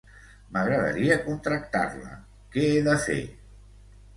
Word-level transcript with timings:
M'agradaria 0.55 1.17
contractar-la, 1.27 2.15
què 2.57 2.67
he 2.71 2.81
de 2.89 2.97
fer? 3.05 3.19